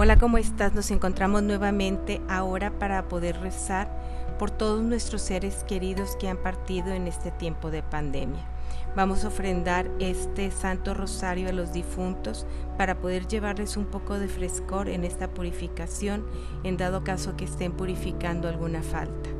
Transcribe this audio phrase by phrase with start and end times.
[0.00, 0.74] Hola, ¿cómo estás?
[0.74, 3.90] Nos encontramos nuevamente ahora para poder rezar
[4.38, 8.46] por todos nuestros seres queridos que han partido en este tiempo de pandemia.
[8.94, 12.46] Vamos a ofrendar este Santo Rosario a los difuntos
[12.76, 16.24] para poder llevarles un poco de frescor en esta purificación,
[16.62, 19.30] en dado caso que estén purificando alguna falta.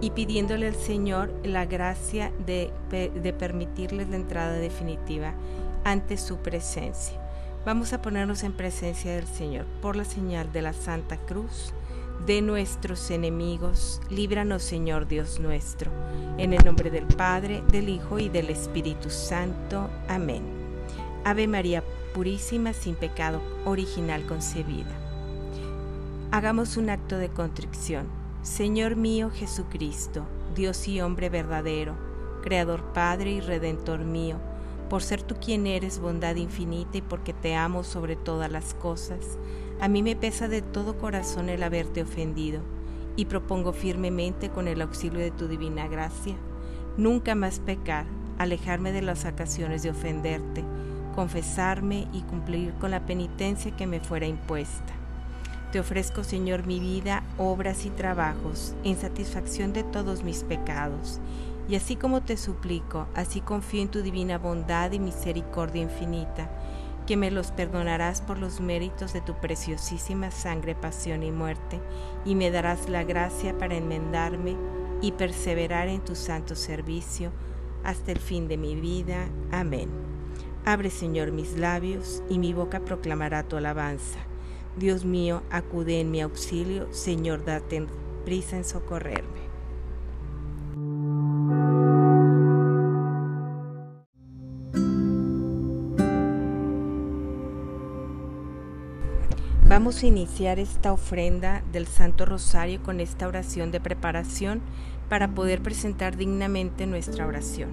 [0.00, 5.34] Y pidiéndole al Señor la gracia de, de permitirles la entrada definitiva
[5.84, 7.19] ante su presencia.
[7.66, 11.74] Vamos a ponernos en presencia del Señor por la señal de la Santa Cruz
[12.24, 14.00] de nuestros enemigos.
[14.08, 15.90] Líbranos, Señor Dios nuestro.
[16.38, 19.90] En el nombre del Padre, del Hijo y del Espíritu Santo.
[20.08, 20.42] Amén.
[21.24, 24.96] Ave María Purísima, sin pecado original concebida.
[26.30, 28.06] Hagamos un acto de contrición.
[28.42, 30.24] Señor mío Jesucristo,
[30.54, 31.94] Dios y hombre verdadero,
[32.42, 34.38] Creador Padre y Redentor mío,
[34.90, 39.38] por ser tú quien eres bondad infinita y porque te amo sobre todas las cosas,
[39.80, 42.60] a mí me pesa de todo corazón el haberte ofendido
[43.16, 46.36] y propongo firmemente con el auxilio de tu divina gracia
[46.96, 48.04] nunca más pecar,
[48.38, 50.64] alejarme de las ocasiones de ofenderte,
[51.14, 54.94] confesarme y cumplir con la penitencia que me fuera impuesta.
[55.72, 61.20] Te ofrezco, Señor, mi vida, obras y trabajos en satisfacción de todos mis pecados
[61.70, 66.50] y así como te suplico, así confío en tu divina bondad y misericordia infinita,
[67.06, 71.80] que me los perdonarás por los méritos de tu preciosísima sangre, pasión y muerte,
[72.24, 74.56] y me darás la gracia para enmendarme
[75.00, 77.30] y perseverar en tu santo servicio
[77.84, 79.28] hasta el fin de mi vida.
[79.52, 79.90] Amén.
[80.64, 84.18] Abre, Señor, mis labios, y mi boca proclamará tu alabanza.
[84.76, 87.86] Dios mío, acude en mi auxilio, Señor, date
[88.24, 89.49] prisa en socorrerme.
[99.70, 104.62] Vamos a iniciar esta ofrenda del Santo Rosario con esta oración de preparación
[105.08, 107.70] para poder presentar dignamente nuestra oración.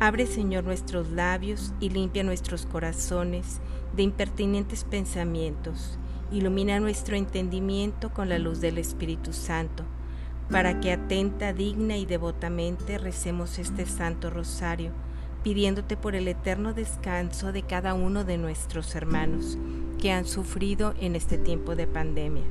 [0.00, 3.60] Abre, Señor, nuestros labios y limpia nuestros corazones
[3.94, 5.96] de impertinentes pensamientos.
[6.32, 9.84] Ilumina nuestro entendimiento con la luz del Espíritu Santo,
[10.50, 14.90] para que atenta, digna y devotamente recemos este Santo Rosario,
[15.44, 19.56] pidiéndote por el eterno descanso de cada uno de nuestros hermanos
[20.02, 22.42] que han sufrido en este tiempo de pandemia.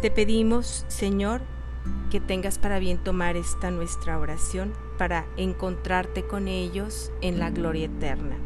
[0.00, 1.40] Te pedimos, Señor,
[2.12, 7.86] que tengas para bien tomar esta nuestra oración para encontrarte con ellos en la gloria
[7.86, 8.36] eterna.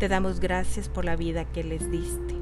[0.00, 2.34] Te damos gracias por la vida que les diste.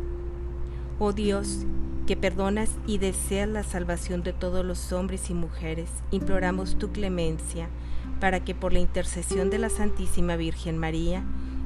[0.99, 1.67] Oh Dios,
[2.07, 7.69] que perdonas y deseas la salvación de todos los hombres y mujeres, imploramos tu clemencia
[8.19, 11.23] para que por la intercesión de la Santísima Virgen María,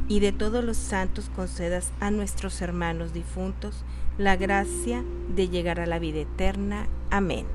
[0.08, 3.84] y de todos los santos concedas a nuestros hermanos difuntos
[4.18, 5.02] la gracia
[5.34, 6.86] de llegar a la vida eterna.
[7.10, 7.46] Amén.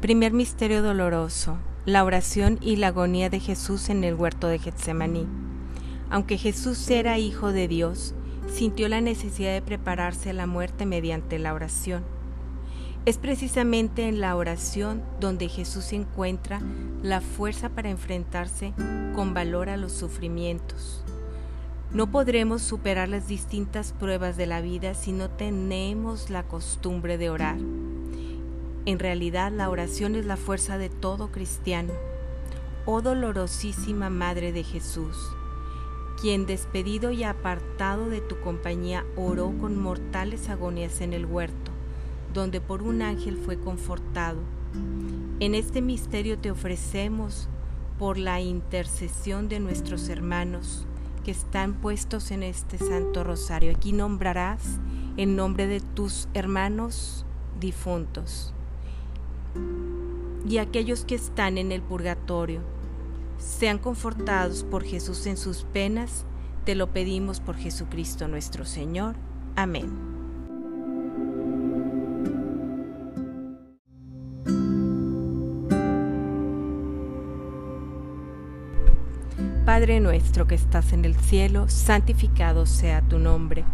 [0.00, 5.26] Primer misterio doloroso, la oración y la agonía de Jesús en el huerto de Getsemaní.
[6.08, 8.14] Aunque Jesús era hijo de Dios,
[8.48, 12.04] sintió la necesidad de prepararse a la muerte mediante la oración.
[13.06, 16.60] Es precisamente en la oración donde Jesús encuentra
[17.02, 18.74] la fuerza para enfrentarse
[19.14, 21.02] con valor a los sufrimientos.
[21.92, 27.30] No podremos superar las distintas pruebas de la vida si no tenemos la costumbre de
[27.30, 27.58] orar.
[28.86, 31.92] En realidad la oración es la fuerza de todo cristiano.
[32.86, 35.16] Oh dolorosísima Madre de Jesús,
[36.20, 41.72] quien despedido y apartado de tu compañía oró con mortales agonías en el huerto,
[42.34, 44.38] donde por un ángel fue confortado.
[45.40, 47.48] En este misterio te ofrecemos
[47.98, 50.86] por la intercesión de nuestros hermanos
[51.24, 53.72] que están puestos en este Santo Rosario.
[53.74, 54.78] Aquí nombrarás
[55.16, 57.24] el nombre de tus hermanos
[57.58, 58.52] difuntos
[60.48, 62.60] y aquellos que están en el purgatorio
[63.40, 66.24] sean confortados por Jesús en sus penas,
[66.64, 69.16] te lo pedimos por Jesucristo nuestro Señor.
[69.56, 70.10] Amén.
[79.64, 83.64] Padre nuestro que estás en el cielo, santificado sea tu nombre.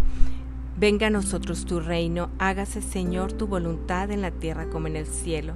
[0.78, 5.06] Venga a nosotros tu reino, hágase Señor tu voluntad en la tierra como en el
[5.06, 5.54] cielo.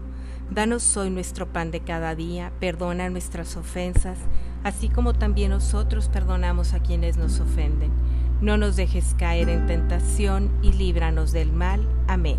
[0.50, 4.18] Danos hoy nuestro pan de cada día, perdona nuestras ofensas,
[4.64, 7.92] así como también nosotros perdonamos a quienes nos ofenden.
[8.40, 11.86] No nos dejes caer en tentación y líbranos del mal.
[12.08, 12.38] Amén.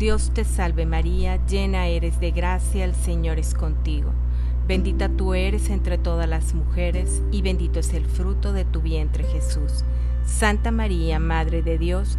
[0.00, 4.10] Dios te salve María, llena eres de gracia, el Señor es contigo.
[4.66, 9.22] Bendita tú eres entre todas las mujeres, y bendito es el fruto de tu vientre
[9.22, 9.84] Jesús.
[10.24, 12.18] Santa María, Madre de Dios,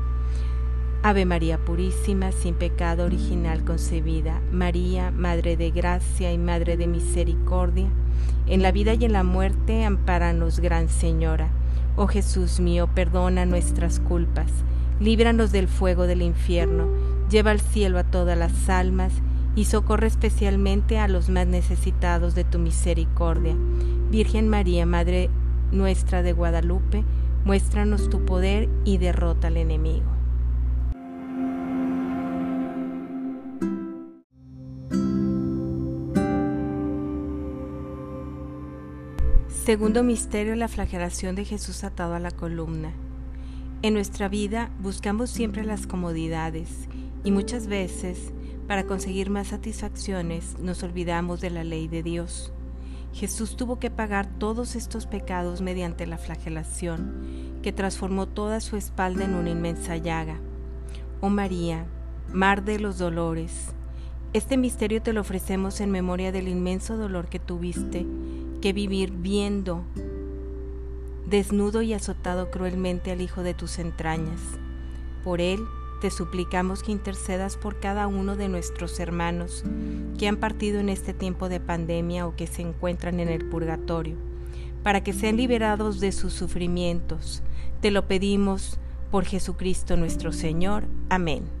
[1.03, 7.87] Ave María Purísima, sin pecado original concebida, María, Madre de Gracia y Madre de Misericordia,
[8.45, 11.49] en la vida y en la muerte, amparanos, Gran Señora.
[11.95, 14.51] Oh Jesús mío, perdona nuestras culpas,
[14.99, 16.87] líbranos del fuego del infierno,
[17.31, 19.11] lleva al cielo a todas las almas
[19.55, 23.55] y socorre especialmente a los más necesitados de tu misericordia.
[24.11, 25.31] Virgen María, Madre
[25.71, 27.03] nuestra de Guadalupe,
[27.43, 30.20] muéstranos tu poder y derrota al enemigo.
[39.63, 42.93] Segundo misterio, la flagelación de Jesús atado a la columna.
[43.83, 46.89] En nuestra vida buscamos siempre las comodidades
[47.23, 48.33] y muchas veces,
[48.67, 52.51] para conseguir más satisfacciones, nos olvidamos de la ley de Dios.
[53.13, 59.25] Jesús tuvo que pagar todos estos pecados mediante la flagelación, que transformó toda su espalda
[59.25, 60.39] en una inmensa llaga.
[61.19, 61.85] Oh María,
[62.33, 63.67] mar de los dolores,
[64.33, 68.07] este misterio te lo ofrecemos en memoria del inmenso dolor que tuviste
[68.61, 69.83] que vivir viendo
[71.25, 74.39] desnudo y azotado cruelmente al hijo de tus entrañas.
[75.23, 75.59] Por él
[76.01, 79.63] te suplicamos que intercedas por cada uno de nuestros hermanos
[80.17, 84.15] que han partido en este tiempo de pandemia o que se encuentran en el purgatorio,
[84.83, 87.43] para que sean liberados de sus sufrimientos.
[87.81, 88.79] Te lo pedimos
[89.11, 90.83] por Jesucristo nuestro Señor.
[91.09, 91.60] Amén.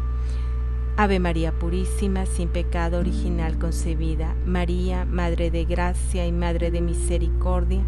[0.97, 7.81] Ave María Purísima, sin pecado original concebida, María, Madre de Gracia y Madre de Misericordia,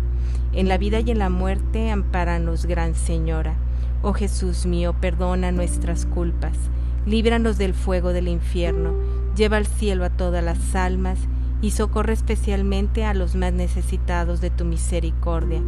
[0.54, 3.56] en la vida y en la muerte, ampáranos, Gran Señora.
[4.02, 6.58] Oh Jesús mío, perdona nuestras culpas,
[7.06, 8.94] líbranos del fuego del infierno,
[9.36, 11.20] lleva al cielo a todas las almas
[11.62, 15.62] y socorre especialmente a los más necesitados de tu misericordia.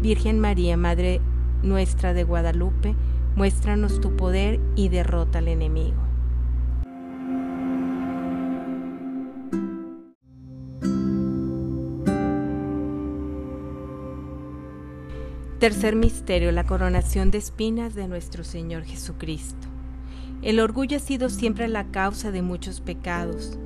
[0.00, 1.20] Virgen María, Madre
[1.62, 2.94] nuestra de Guadalupe,
[3.36, 6.07] muéstranos tu poder y derrota al enemigo.
[15.58, 19.66] Tercer misterio, la coronación de espinas de nuestro Señor Jesucristo.
[20.40, 23.58] El orgullo ha sido siempre la causa de muchos pecados.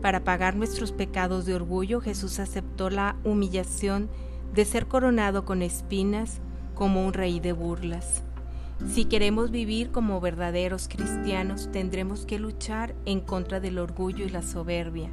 [0.00, 4.08] Para pagar nuestros pecados de orgullo, Jesús aceptó la humillación
[4.54, 6.38] de ser coronado con espinas
[6.76, 8.22] como un rey de burlas.
[8.88, 14.42] Si queremos vivir como verdaderos cristianos, tendremos que luchar en contra del orgullo y la
[14.42, 15.10] soberbia.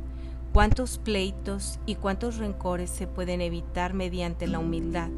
[0.54, 5.10] ¿Cuántos pleitos y cuántos rencores se pueden evitar mediante la humildad?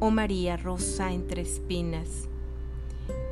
[0.00, 2.26] Oh María Rosa entre espinas.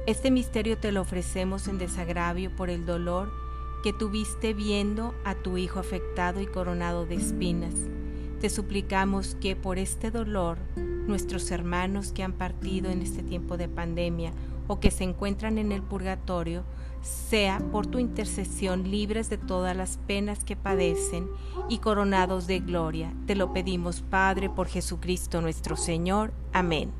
[0.06, 3.32] Este misterio te lo ofrecemos en desagravio por el dolor
[3.82, 7.74] que tuviste viendo a tu Hijo afectado y coronado de espinas.
[8.40, 13.68] te suplicamos que por este dolor nuestros hermanos que han partido en este tiempo de
[13.68, 14.32] pandemia
[14.68, 16.62] o que se encuentran en el purgatorio,
[17.02, 21.28] sea por tu intercesión libres de todas las penas que padecen
[21.68, 23.12] y coronados de gloria.
[23.26, 26.32] Te lo pedimos, Padre, por Jesucristo nuestro Señor.
[26.52, 26.92] Amén.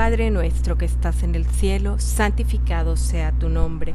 [0.00, 3.94] Padre nuestro que estás en el cielo, santificado sea tu nombre.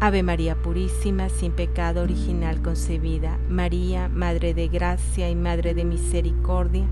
[0.00, 6.84] Ave María Purísima, sin pecado original concebida, María, Madre de Gracia y Madre de Misericordia,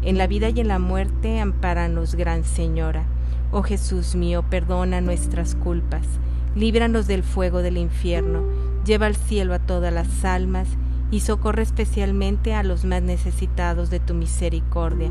[0.00, 3.04] en la vida y en la muerte, ampáranos, Gran Señora.
[3.52, 6.06] Oh Jesús mío, perdona nuestras culpas,
[6.54, 8.42] líbranos del fuego del infierno,
[8.86, 10.66] lleva al cielo a todas las almas
[11.10, 15.10] y socorre especialmente a los más necesitados de tu misericordia.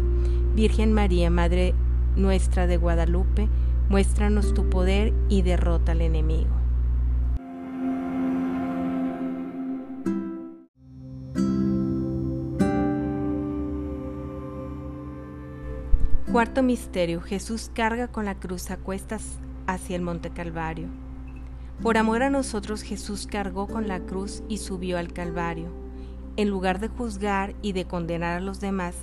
[0.55, 1.75] Virgen María, Madre
[2.15, 3.49] nuestra de Guadalupe,
[3.87, 6.64] muéstranos tu poder y derrota al enemigo.
[16.35, 17.21] Cuarto misterio.
[17.21, 20.89] Jesús carga con la cruz a cuestas hacia el Monte Calvario.
[21.81, 25.71] Por amor a nosotros Jesús cargó con la cruz y subió al Calvario.
[26.35, 28.97] En lugar de juzgar y de condenar a los demás,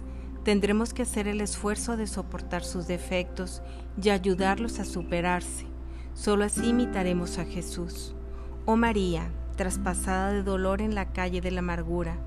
[0.45, 3.62] tendremos que hacer el esfuerzo de soportar sus defectos
[3.97, 5.64] y ayudarlos a superarse.
[6.12, 8.14] Solo así imitaremos a Jesús.
[8.66, 12.18] Oh María, traspasada de dolor en la calle de la amargura,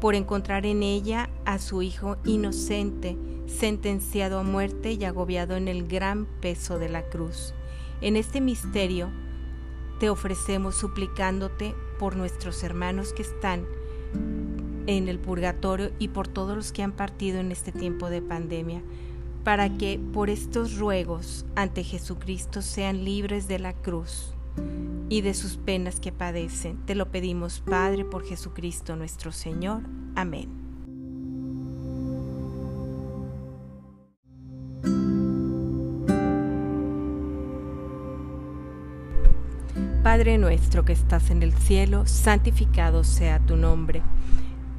[0.00, 5.86] por encontrar en ella a su Hijo inocente, sentenciado a muerte y agobiado en el
[5.86, 7.54] gran peso de la cruz.
[8.00, 9.10] En este misterio
[9.98, 13.66] te ofrecemos suplicándote por nuestros hermanos que están
[14.86, 18.82] en el purgatorio y por todos los que han partido en este tiempo de pandemia,
[19.44, 24.34] para que por estos ruegos ante Jesucristo sean libres de la cruz
[25.10, 26.78] y de sus penas que padecen.
[26.86, 29.82] Te lo pedimos, Padre, por Jesucristo nuestro Señor.
[30.14, 30.48] Amén.
[40.04, 44.02] Padre nuestro que estás en el cielo, santificado sea tu nombre.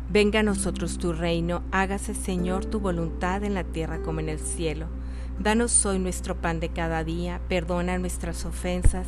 [0.10, 4.39] Venga a nosotros tu reino, hágase Señor tu voluntad en la tierra como en el
[4.39, 4.88] cielo.
[5.39, 9.08] Danos hoy nuestro pan de cada día, perdona nuestras ofensas,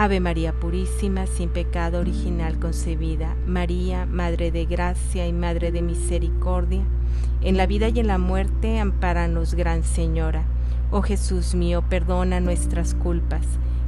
[0.00, 6.84] Ave María Purísima, sin pecado original concebida, María, Madre de Gracia y Madre de Misericordia,
[7.40, 10.44] en la vida y en la muerte, ampáranos, Gran Señora.
[10.92, 13.44] Oh Jesús mío, perdona nuestras culpas,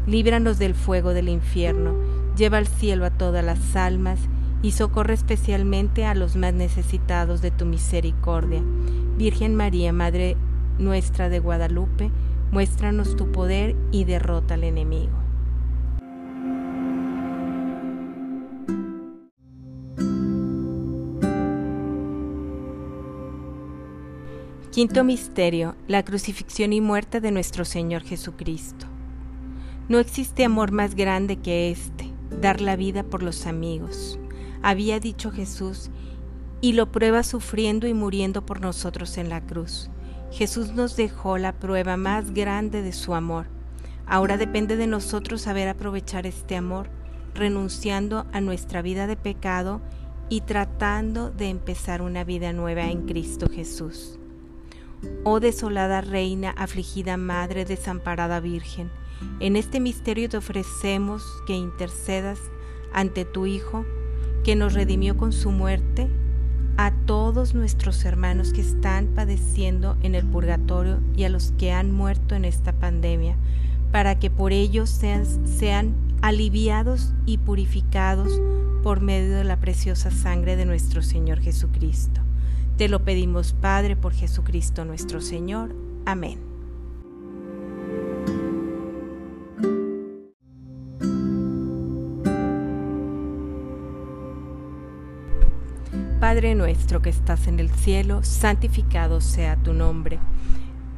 [0.09, 1.95] líbranos del fuego del infierno,
[2.37, 4.19] lleva al cielo a todas las almas
[4.63, 8.61] y socorre especialmente a los más necesitados de tu misericordia.
[9.17, 10.37] Virgen María, Madre
[10.77, 12.11] nuestra de Guadalupe,
[12.51, 15.20] muéstranos tu poder y derrota al enemigo.
[24.73, 28.87] Quinto misterio, la crucifixión y muerte de nuestro Señor Jesucristo.
[29.89, 32.09] No existe amor más grande que este,
[32.41, 34.17] dar la vida por los amigos,
[34.63, 35.91] había dicho Jesús,
[36.61, 39.91] y lo prueba sufriendo y muriendo por nosotros en la cruz.
[40.31, 43.47] Jesús nos dejó la prueba más grande de su amor.
[44.07, 46.91] Ahora depende de nosotros saber aprovechar este amor,
[47.35, 49.81] renunciando a nuestra vida de pecado
[50.29, 54.20] y tratando de empezar una vida nueva en Cristo Jesús.
[55.25, 58.91] Oh desolada Reina, afligida Madre, desamparada Virgen,
[59.39, 62.39] en este misterio te ofrecemos que intercedas
[62.93, 63.85] ante tu Hijo,
[64.45, 66.09] que nos redimió con su muerte,
[66.77, 71.93] a todos nuestros hermanos que están padeciendo en el purgatorio y a los que han
[71.93, 73.37] muerto en esta pandemia,
[73.93, 78.41] para que por ellos sean, sean aliviados y purificados
[78.83, 82.23] por medio de la preciosa sangre de nuestro Señor Jesucristo.
[82.81, 85.77] Te lo pedimos, Padre, por Jesucristo nuestro Señor.
[86.07, 86.41] Amén.
[96.21, 100.19] Padre nuestro que estás en el cielo, santificado sea tu nombre.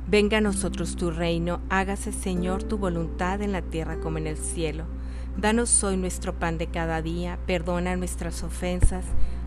[0.07, 4.37] Venga a nosotros tu reino, hágase Señor tu voluntad en la tierra como en el
[4.37, 4.85] cielo.
[5.37, 9.05] Danos hoy nuestro pan de cada día, perdona nuestras ofensas,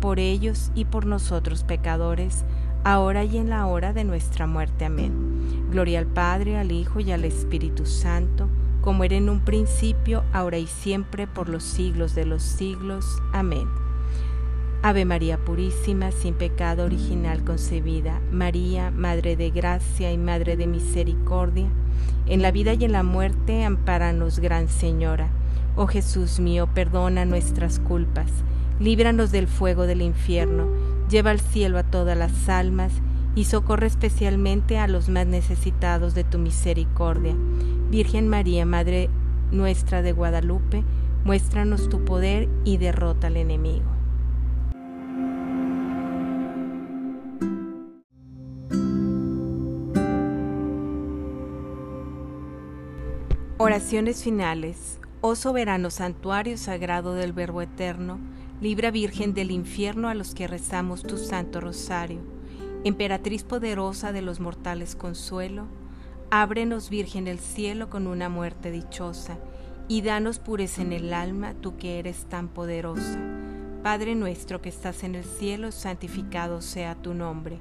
[0.00, 2.44] por ellos y por nosotros pecadores,
[2.84, 4.84] ahora y en la hora de nuestra muerte.
[4.84, 5.68] Amén.
[5.70, 8.48] Gloria al Padre, al Hijo y al Espíritu Santo,
[8.80, 13.04] como era en un principio, ahora y siempre, por los siglos de los siglos.
[13.32, 13.66] Amén.
[14.82, 21.68] Ave María Purísima, sin pecado original concebida, María, Madre de Gracia y Madre de Misericordia,
[22.26, 25.28] en la vida y en la muerte, ampáranos, Gran Señora.
[25.74, 28.30] Oh Jesús mío, perdona nuestras culpas,
[28.78, 30.68] líbranos del fuego del infierno,
[31.08, 32.92] lleva al cielo a todas las almas
[33.34, 37.34] y socorre especialmente a los más necesitados de tu misericordia.
[37.90, 39.10] Virgen María, Madre
[39.52, 40.82] nuestra de Guadalupe,
[41.24, 43.96] muéstranos tu poder y derrota al enemigo.
[53.58, 55.00] Oraciones finales.
[55.22, 58.18] Oh soberano santuario sagrado del Verbo Eterno,
[58.60, 62.20] libra Virgen del infierno a los que rezamos tu Santo Rosario.
[62.84, 65.66] Emperatriz poderosa de los mortales consuelo,
[66.30, 69.38] ábrenos Virgen el cielo con una muerte dichosa,
[69.88, 73.20] y danos pureza en el alma, tú que eres tan poderosa.
[73.82, 77.58] Padre nuestro que estás en el cielo, santificado sea tu nombre.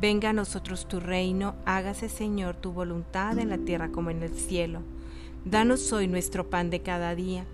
[0.00, 4.34] Venga a nosotros tu reino, hágase Señor tu voluntad en la tierra como en el
[4.34, 4.80] cielo.
[5.44, 7.44] Danos hoy nuestro pan de cada día.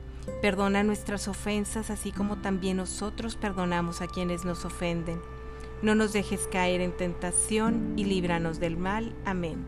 [0.41, 5.21] Perdona nuestras ofensas, así como también nosotros perdonamos a quienes nos ofenden.
[5.83, 9.15] No nos dejes caer en tentación y líbranos del mal.
[9.25, 9.65] Amén.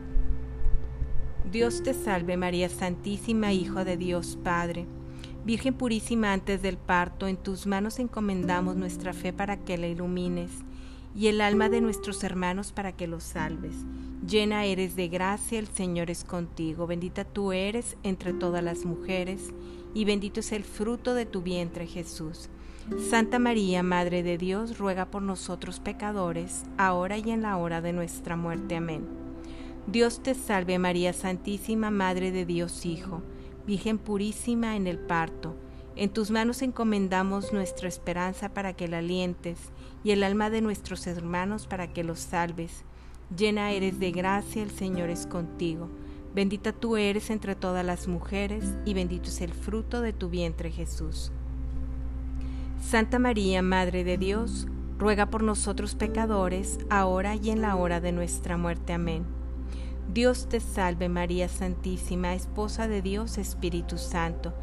[1.51, 4.85] Dios te salve María Santísima, Hijo de Dios Padre.
[5.43, 10.51] Virgen purísima antes del parto, en tus manos encomendamos nuestra fe para que la ilumines
[11.15, 13.73] y el alma de nuestros hermanos para que los salves.
[14.25, 19.51] Llena eres de gracia, el Señor es contigo, bendita tú eres entre todas las mujeres,
[19.93, 22.49] y bendito es el fruto de tu vientre Jesús.
[23.09, 27.93] Santa María, Madre de Dios, ruega por nosotros pecadores, ahora y en la hora de
[27.93, 28.75] nuestra muerte.
[28.75, 29.05] Amén.
[29.87, 33.21] Dios te salve María Santísima, Madre de Dios Hijo,
[33.65, 35.55] Virgen purísima en el parto
[35.95, 39.59] en tus manos encomendamos nuestra esperanza para que la alientes
[40.03, 42.85] y el alma de nuestros hermanos para que los salves.
[43.35, 45.89] Llena eres de gracia, el Señor es contigo.
[46.33, 50.71] Bendita tú eres entre todas las mujeres y bendito es el fruto de tu vientre
[50.71, 51.31] Jesús.
[52.81, 54.67] Santa María, Madre de Dios,
[54.97, 58.93] ruega por nosotros pecadores, ahora y en la hora de nuestra muerte.
[58.93, 59.25] Amén.
[60.13, 64.53] Dios te salve María Santísima, Esposa de Dios, Espíritu Santo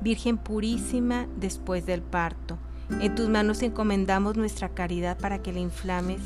[0.00, 2.58] Virgen purísima después del parto.
[3.00, 6.20] En tus manos encomendamos nuestra caridad para que la inflames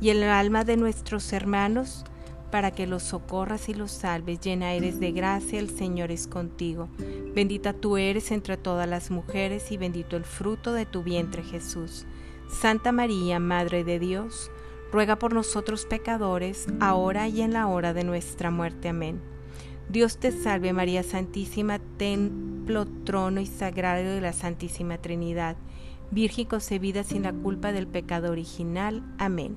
[0.00, 2.04] y el alma de nuestros hermanos
[2.50, 4.40] para que los socorras y los salves.
[4.40, 6.88] Llena eres de gracia, el Señor es contigo.
[7.34, 12.06] Bendita tú eres entre todas las mujeres y bendito el fruto de tu vientre Jesús.
[12.48, 14.50] Santa María, Madre de Dios,
[14.92, 18.88] ruega por nosotros pecadores, ahora y en la hora de nuestra muerte.
[18.88, 19.20] Amén.
[19.88, 25.56] Dios te salve María Santísima, templo, trono y sagrario de la Santísima Trinidad,
[26.10, 29.02] Virgen concebida sin la culpa del pecado original.
[29.18, 29.56] Amén.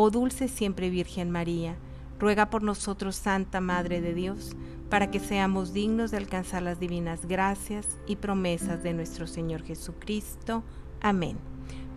[0.00, 1.74] oh dulce siempre Virgen María,
[2.20, 4.54] ruega por nosotros, Santa Madre de Dios,
[4.88, 10.62] para que seamos dignos de alcanzar las divinas gracias y promesas de nuestro Señor Jesucristo.
[11.00, 11.36] Amén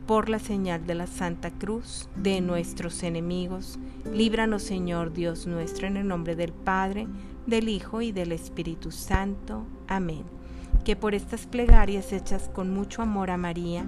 [0.07, 3.77] por la señal de la Santa Cruz de nuestros enemigos.
[4.11, 7.07] Líbranos, Señor Dios nuestro, en el nombre del Padre,
[7.45, 9.63] del Hijo y del Espíritu Santo.
[9.87, 10.40] Amén.
[10.83, 13.85] Que por estas plegarias hechas con mucho amor a María,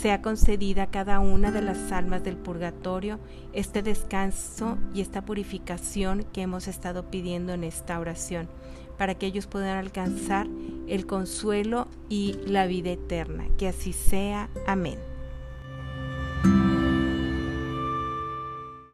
[0.00, 3.18] sea concedida a cada una de las almas del purgatorio
[3.52, 8.48] este descanso y esta purificación que hemos estado pidiendo en esta oración,
[8.96, 10.46] para que ellos puedan alcanzar
[10.86, 13.46] el consuelo y la vida eterna.
[13.58, 14.48] Que así sea.
[14.66, 15.09] Amén.